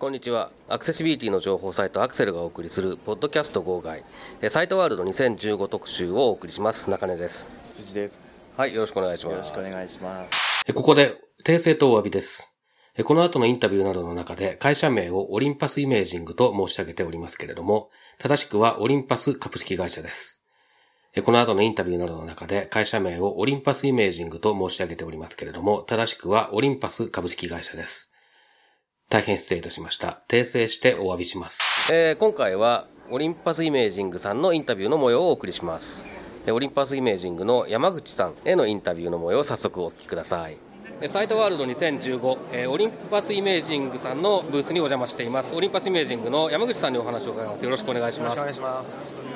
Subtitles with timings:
[0.00, 4.02] こんにちはアクセシビリティの情報サイトアクセルがお送りするポッドキャスト号外
[4.40, 8.18] えーサイトワールド2015特集をお送りします中根です辻です。
[8.56, 10.64] はいよろしくお願いしますよろしくお願いします。
[10.66, 12.56] えここで訂正とお詫びです
[12.96, 20.41] えこの後のインタビューなどの中で会社名をオリンパスイメージングと申し上げておりますけれども正しくはオリンパス株式会社ですえ
[21.20, 28.10] この後のインタビューなどの中で会社名をオリンパスイメージングと申し上げておりますけれども正しくはオリンパス株式会社です
[29.10, 30.22] 大変失礼いたしました。
[30.26, 31.92] 訂正してお詫びします。
[31.92, 36.06] えー今回はオリンパスイメージングさんのインタビューの模様をお送りします。
[36.46, 40.56] えーオリンパスイメージングの山口さんへのインタビューの模様を早速お聞きください。
[41.02, 45.54] えーサイトワールド2015、えーオリンパスイメージングさんのブースにお邪魔しています。
[45.54, 47.62] オリンパスイメージングの山口さんにお話を伺います。
[47.62, 48.38] よろしくお願いします。
[48.38, 49.31] お願いします。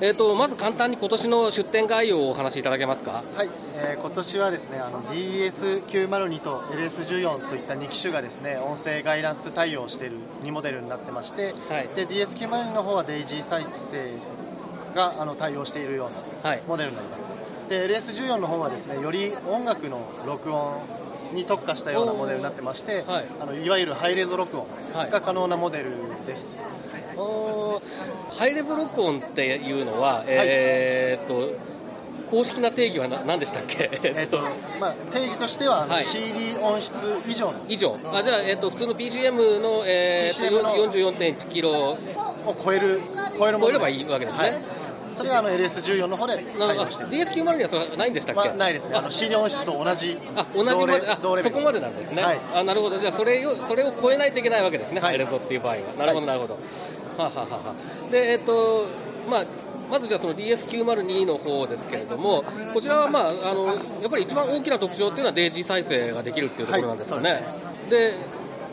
[0.00, 3.24] えっ、と、まず簡単に今年の出展概要をお話しいただけますか？
[3.34, 11.88] はい、えー今年はですね、あの DS902 と LS14 といった2機種がですね、音声ガイダンス対応している2モデルになってまして、はい。
[11.96, 14.12] で DS902 の方はデイジー再生
[14.94, 16.62] があの対応しているようはない。
[16.68, 17.34] モデルになります。
[17.68, 20.76] で LS14 の方はですね、より音楽の録音
[21.32, 23.26] に特化したようなモデルになってまして、はい。
[23.40, 25.10] あのいわゆるハイレゾ録音はい。
[25.10, 25.90] が可能なモデル
[26.26, 26.62] です。
[26.62, 31.52] おーハイレゾ録音っていうのは、えーっと、
[32.30, 33.90] 公式な定義はな何でしたっけ？
[34.02, 34.38] えっと
[34.78, 35.98] まあ、定義としては、はい。
[36.02, 37.58] CD 音質以上の。
[37.68, 37.98] 以上。
[38.12, 41.88] あじゃあ、えっと普通の BGM の,、えーのと44.1キロを
[42.62, 43.00] 超える
[43.38, 44.44] 超える超えればいいわけですね。
[44.48, 44.58] はい、
[45.12, 48.96] それがあの LS14 の方で対応している DS902 にはそれはないんでしたっけ、まあ、ないですね。
[48.96, 51.54] あの CD 音質と同じあ同じまであ同レベル。
[51.54, 52.40] そこまでなんですね、はい。
[52.54, 52.98] あなるほど。
[52.98, 55.10] じゃあそれをそれを超えないといけないわけですね、はい。
[55.10, 55.80] ハイレゾっていう場合は。
[55.98, 56.60] なるほどなるほど、は
[57.18, 57.74] あ、はあはあは。
[58.08, 58.86] あでえっと
[59.28, 59.44] まあ
[59.90, 62.44] まずじゃあその DS902 の方ですけれども、
[62.74, 67.30] こちらは、まあ、あのやっぱり一番大きな特徴っていうのはデイジー再生ができるっていうところなんですかね。
[67.30, 67.90] はい。
[67.90, 68.14] で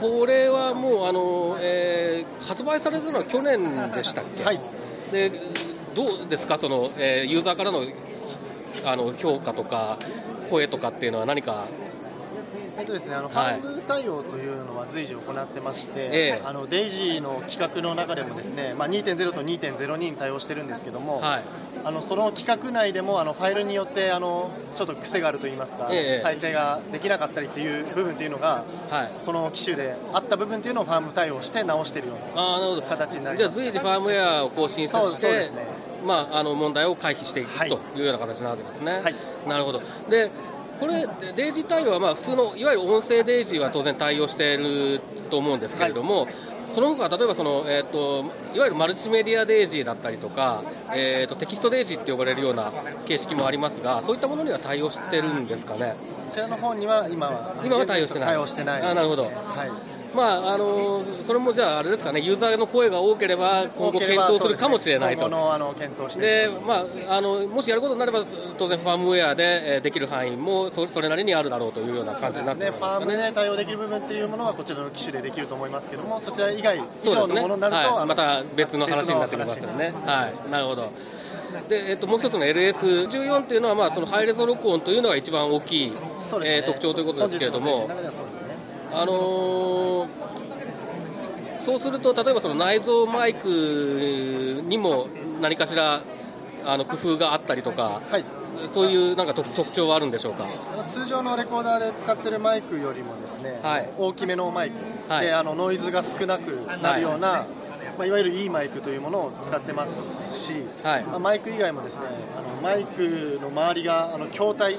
[0.00, 4.60] これはもうあの、えー発売されたのは去年でしたっけ、はい。
[5.12, 5.30] で
[5.94, 6.58] どうですか？
[6.58, 7.84] その、えーユーザーからの
[8.84, 9.98] あの評価とか
[10.50, 11.66] 声とかっていうのは何か？
[12.74, 13.60] えっとですね、あのフはい。
[13.60, 16.42] ァーム対応というのは随時行ってまして、ええ。
[16.42, 21.42] あのデイジーの企画の中でもですね、まあ、2.0と2.02に対応してるんですけども、はい。
[21.84, 26.18] あのその企画内でもあのファイルによってあのちょっと癖があるといいますか、ええ。
[26.20, 29.12] 再生ができなかったりっていう部分っていうのが、はい。
[29.26, 33.60] この機種であった部分っていうのをファーム対応して直してるような形になりじゃあます。
[33.60, 35.66] 随時ファームウェアを更新さそうせてそうですね
[36.04, 37.68] まあ、あの問題を回避していくはい。
[37.68, 39.00] というような形なわけですね。
[39.02, 39.14] はい。
[39.48, 39.82] なるほど。
[40.08, 40.30] で
[40.80, 46.26] これ、デイジー対応はまあ普通のいわゆる音声デイジーは当然対応していると思うんですけれども、
[46.74, 48.24] その他例えばその、えー、と
[48.54, 52.72] いわゆるマルチメディアデイジーだったりとか、えー、とテキストデイジーって呼ばれるような
[53.06, 55.94] 形式もありますが、そういったものには対応してるんですかね？
[56.16, 58.28] こちらの方には今は今は対応してない。
[58.30, 58.88] 対応してないね。
[58.88, 59.24] あなるほど。
[59.24, 59.32] はい
[60.14, 65.26] まああのそれもじゃあ、あれですかね、ユーザーの声が多ければ、今後検討するかもしれないと。
[65.26, 68.24] あの検討してでまあ、あのもしやることになれば、
[68.58, 72.76] 当然、ファームウェアで、えーできる範囲もそそれなりにあるだろうというような感じになってね、ね。
[72.76, 79.92] ファームで対応できる部分っていうものはこちらの機種でできると思いますけども、そちら以外以上のものになると、はい、また別の話になってきますよね。
[80.04, 80.92] はい、なるほど。
[81.68, 85.96] でえっと、もう一つの LS14 というのは、まあ、そのハイレゾ録音というのが一番大きい、ね
[86.44, 87.88] えー特徴ということですけれども
[88.92, 90.08] あのー
[91.64, 95.06] そうすると、例えばその内蔵マイクにも
[95.40, 96.02] 何かしら
[96.64, 98.24] あの工夫があったりとか、はい。
[98.68, 100.48] そういうなんか特特徴はあるんでしょうか？
[100.86, 103.88] 通常のレコーダーで使ってるマイクよりもですね、はい。
[103.96, 104.76] 大きめのマイク
[105.08, 105.26] はい。
[105.26, 107.20] で、あのノイズが少なくなるような、い。
[107.96, 111.04] まあ、いわゆるいいマイクというものを使ってますし、はい。
[111.04, 114.76] まあ、マイク以外もですねあのマイクの周りがあの筐体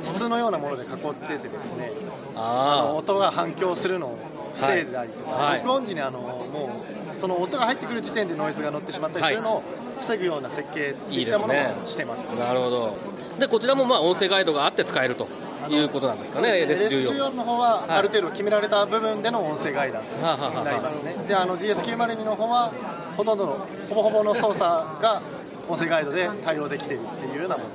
[0.00, 1.92] 筒のようなもので囲っててですね
[2.34, 4.18] あのあ音が反響するのを
[4.54, 6.82] 防いだりとか、はい録音時にあのも
[7.12, 9.62] うその音が入ってくる時点でノイズが乗ってしまったりするのを
[9.98, 12.28] 防ぐような設計といったものいいですねをしてます。
[12.30, 12.96] あ、なるほど。
[13.38, 15.28] で、こちらもまあ音声ガイドがあって使えると
[15.68, 17.08] いうことなんですかね、LS14。
[17.08, 21.16] LS14 の方ははいある程度決められた部分での音声ガイダンスになりますね。
[21.26, 22.72] で、あの DS902 の方は
[23.16, 25.22] ほとんどのほぼほぼの操作が
[25.68, 27.70] 音声ガイドで対応できているっていうようなもの。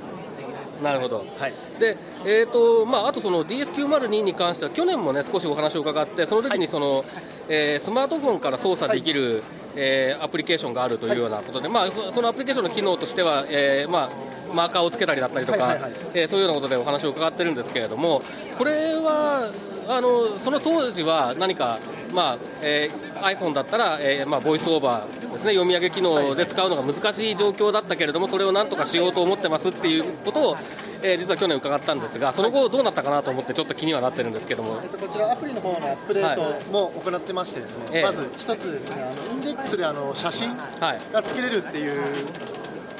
[0.82, 1.24] なるほど。
[1.38, 1.52] はい。
[1.78, 7.04] で、えーとまあ、あとその DS902 に関しては、去年もね、少しお話を伺って、その時にその、
[7.48, 9.42] えースマートフォンから操作できる、
[9.74, 14.10] えーアプリケーションがあるというようなことで、まあ、そそのアプリケーションの機能としては、えーま
[14.50, 18.22] あ、マーカーをつけたりだったりとか、はいはいはいえーそういうようなことでお話を伺ってるんですけれども、
[18.58, 19.50] これは、
[19.88, 21.78] あのその当時は何か
[22.12, 25.52] まあえー、iPhone だったら、えーまあ、ボイスオーバーですね。
[25.52, 30.56] 読み上げ機能で使うのが難しい状況だったけれどもそれをなんとかしようと思ってますっていうことを、
[31.02, 39.02] えー、実は去年伺ったんですがその後どうなったかなと思ってちょっと気にはなってるんですけども、えっと、こちらアプリの方のアップデートも行ってましてですね、はい、まず一つですね。
[39.02, 42.00] あのインデックスであの写真が作れるっていう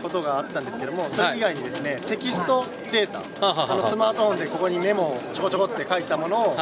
[0.02, 6.56] ことがあったんですけども、それ以外にですね、はい、テキストデータ、あのスマートフォンでここにメモをちょこちょこって書いたものを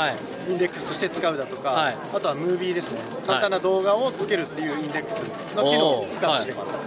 [0.49, 5.23] インデックスとして使うだとか、はい、あとはムービーですね、簡単な動画をつけるっていうインデックス
[5.57, 6.55] の機能を付加してい。
[6.55, 6.85] ます。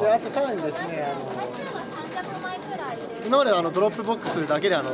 [0.00, 1.48] であとさらにですね、あの
[3.26, 4.90] 今まであの Dropbox だけであの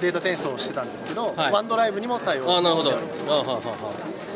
[0.00, 2.44] データ転送してたんですけど、 OneDrive にも対応
[2.76, 3.24] しております。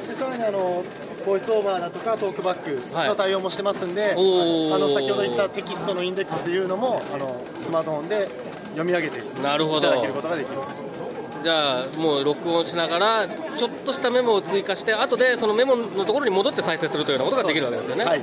[0.09, 0.85] でさらにあの
[1.29, 4.13] ボイスオーバーだとかトークバックの対応もしてますんで、はい、
[4.73, 8.29] あの先ほど言ったテキストのインデックスというのもあのスマートフォンで
[8.71, 9.81] 読み上げていただけるこ
[10.23, 10.59] とができる。
[11.43, 18.05] じゃあもう録音しながらちょっとしたメモを追加して後でそのメモのところに戻って再生するというようなことができるわけですよね。
[18.05, 18.23] はい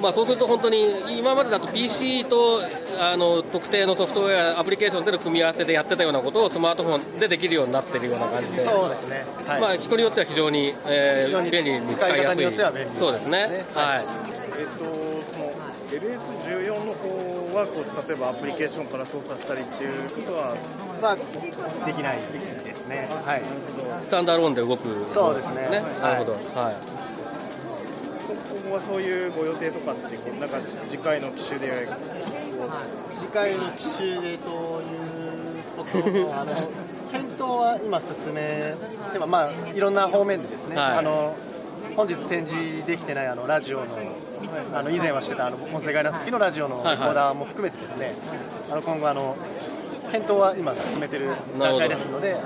[0.00, 2.62] まあ、そうすると本当に今までだと PC と
[2.98, 12.44] あの特定のソフトウェア、アプリケーションでの組み合わせでやってたようなことをスマートフォンでできるようになってるような感じで、そうですね、はい、まあ、人によっては非常に,、えー、に便利に使いやすい、
[12.98, 13.64] そうですね。
[13.74, 14.04] はい、
[14.58, 14.84] えっ、と
[15.32, 15.52] その
[15.90, 20.56] LS14 の方はこう例えばアプリケーションから操作したりっていうことは、
[21.02, 22.18] まあ、できない
[22.64, 23.42] ですね、はい、
[24.02, 25.82] スタンダーローンで動く、そうですね、ね。
[26.00, 27.17] なるほど、はい
[28.50, 30.58] 今後はそういうご予定とかって、こうなんか
[30.88, 31.88] 次回の機種で、
[33.12, 36.70] 次回の機種でということのあの
[37.10, 38.74] 検討は今進め
[39.12, 41.36] でもまあいろんな方面でですね、はい、あの
[41.96, 43.86] 本日展示できてないあのラジオの
[44.72, 48.14] あの以前はしてたあの音声ガイダンス付きのラジオのレコーダーも含めてですね、
[48.70, 49.36] あの今後あの
[50.10, 52.36] 検討は今進めてる段階ですので、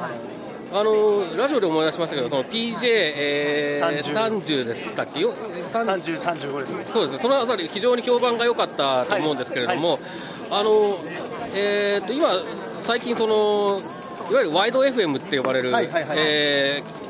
[0.72, 5.34] あのラジオで思い出しましたけど、その PJ、えー、30でしたっけよ。
[5.72, 6.84] 30、35ですね。
[6.92, 7.14] そうです。
[7.14, 10.00] ね、そのあたり、非常に評判が良かったと思うんですけれども、はい。
[10.00, 10.98] はい、あの
[11.54, 12.42] えーと、今、
[12.80, 13.82] 最近その、
[14.30, 17.01] いわゆるワイド FM って呼ばれる、はいはいはい、えー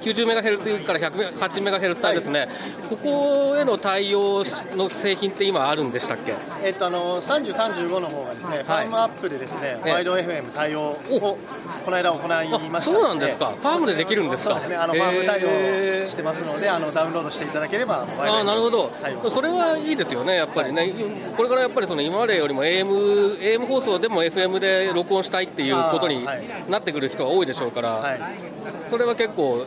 [0.00, 2.48] 90メガヘルツから108メガヘルツ帯ですね、はい、
[2.88, 4.44] ここへの対応
[4.76, 6.34] の製品って今あるんでしたっけ？
[6.64, 11.38] えっとあの30、35の方がですね、はい、ファームアップでですね、ワイド FM 対応を
[11.84, 12.18] この間行
[12.64, 14.50] いましたそうなんですか、ファームでできるんですか？
[14.50, 15.44] そうですね、あのファーム対
[16.02, 18.92] 応してますので、あのダウンロードしていただければ、あなるほど、
[19.30, 20.92] それはいいですよね、やっぱりね、はい、
[21.36, 26.24] これからやっぱりその今までよりも AM, AM 放送でも FM で録音したいっていうことに
[26.68, 28.18] なってくる人が多いでしょうから、
[28.88, 29.66] それは結構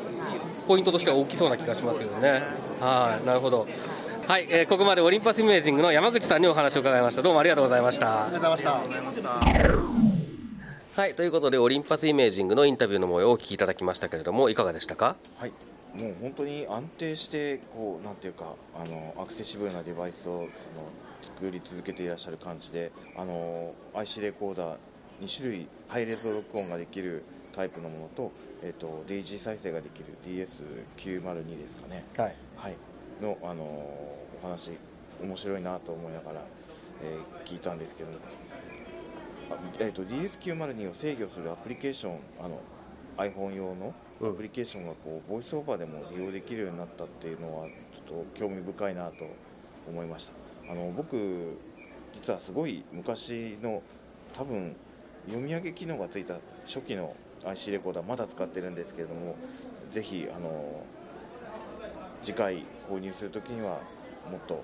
[0.68, 2.42] ポイントとしては大きそうな気がしますよね。
[2.80, 3.68] はい、なるほど。
[4.28, 7.22] はい、えー、ここまでオリンパスイメージングの山口さんにお話を伺いました。
[7.22, 8.26] どうもありがとうございました。
[8.26, 11.02] ありがとうございました。
[11.02, 15.16] はい、ということで、オリンパスイメージングのインタビューの模様をお聞きいただきましたけれども、いかがでしたか？
[15.38, 15.52] はい、
[15.94, 20.48] もう本当に安定して、こう、なんていうか、あの、アクセシブルなデバイスをの
[21.22, 24.78] 作り続けていらっしゃる感じで、あの、IC レコーダー
[25.22, 32.78] 2種類、ハイレゾ録音ができるタイプのものと、えーと、デイジー再生ができる DS902 ですかね、はい、はい、
[33.22, 34.72] の、あのお話
[35.22, 36.42] 面白いなと思いながら、
[37.02, 38.18] えー、聞いたんですけども、
[39.80, 42.60] えーと、DS902 を制御するアプリケーションあの
[43.18, 49.26] iPhone 用のアプリケーションがこうボイスオーバーでも利用できるようになったっていうのはちょっと興味深いなと
[49.88, 50.72] 思いました。
[50.72, 51.58] あの僕
[52.14, 53.84] 実はすごい昔の
[54.34, 54.76] 多分
[55.28, 59.36] 読み上げ機能がついた初期の IC レコーダーまだ使ってるんですけれども
[59.92, 60.82] ぜひあの
[62.22, 63.80] 次回購入するときには
[64.32, 64.64] もっと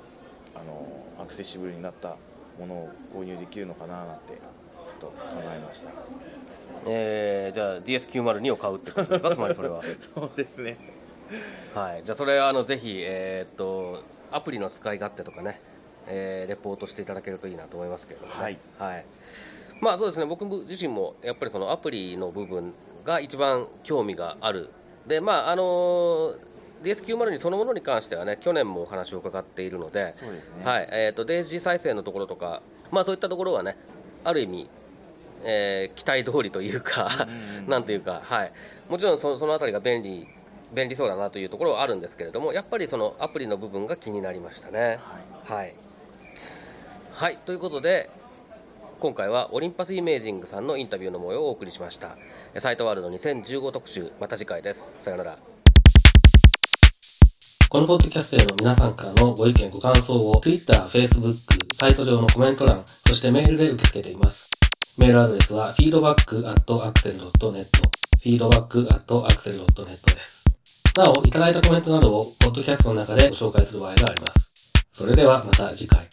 [0.55, 2.17] あのアクセシブルになった
[2.57, 5.13] ものを購入できるのかななんてちょっと考
[5.55, 5.91] えました。
[6.86, 9.31] えー、じゃあ DS902 を買うってことですか？
[9.31, 9.81] つまりそれは。
[10.15, 10.77] そうですね。
[11.75, 12.03] はい。
[12.03, 15.59] じゃあそれあのぜひえー、っとアプリの使い勝手とかね、
[16.07, 19.05] えー、レポートしていただけるといいなと思いますけれども、ね、はい、はい
[19.81, 20.25] まあそうですね。
[20.25, 24.69] 僕自身もやっぱりそのアプリの部分が一番興味がある。
[25.07, 26.36] でまああの
[26.83, 30.15] DS902 そのものに関してはね去年もお話を伺っているので、ね、
[30.63, 30.89] はい。
[30.91, 33.77] えーと、デイジー再生のところとか、まあ、そういったところはね
[34.24, 34.69] ある意味、
[35.43, 37.09] えー、期待通りというか
[37.67, 38.51] なんというか、はい、
[38.89, 40.27] もちろんそその辺りが便利
[40.74, 45.00] 便利そうだなというところはあるんですけれどもやっぱりそのアプリの部分が気になりましたね。
[45.48, 45.75] はい、はい。
[47.12, 48.09] はい、ということで、
[49.00, 52.18] 今回はオリンパスイメージングさんのインタビューの模様をお送りしました。
[52.58, 54.12] サイトワールド2015特集。
[54.20, 54.91] また次回です。
[55.00, 55.39] さよなら。
[57.70, 61.32] このポッドキャストへの皆さんからのご意見ご感想を Twitter、Facebook、
[61.75, 64.51] サイト上のコメント欄そしてメールで受け付けています。
[65.00, 67.56] メールアドレスは feedback.axel.net
[68.25, 70.44] feedback.axel.net です。
[70.98, 74.74] なお、いただいたコメントなどを、ポッドキャストの中でご紹介する場合があります。
[74.91, 76.06] それではまた次回。